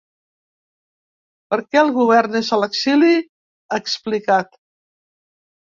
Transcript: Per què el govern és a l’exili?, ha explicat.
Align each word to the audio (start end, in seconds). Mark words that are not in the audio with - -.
Per 1.51 1.59
què 1.67 1.81
el 1.83 1.93
govern 1.99 2.41
és 2.41 2.49
a 2.49 2.61
l’exili?, 2.63 3.13
ha 3.71 3.81
explicat. 3.85 4.63